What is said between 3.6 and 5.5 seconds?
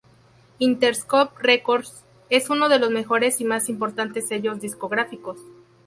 importantes sellos discográficos.